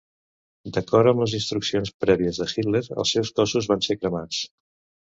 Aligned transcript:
D'acord 0.77 1.09
amb 1.11 1.21
les 1.25 1.35
instruccions 1.41 1.93
prèvies 2.07 2.43
de 2.45 2.49
Hitler, 2.55 2.85
els 2.99 3.17
seus 3.17 3.35
cossos 3.43 3.71
van 3.75 3.87
ser 3.91 4.01
cremats. 4.03 4.43